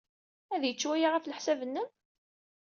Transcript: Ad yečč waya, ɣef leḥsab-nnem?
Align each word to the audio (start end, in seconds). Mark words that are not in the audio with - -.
Ad 0.53 0.63
yečč 0.65 0.83
waya, 0.87 1.09
ɣef 1.09 1.25
leḥsab-nnem? 1.25 1.89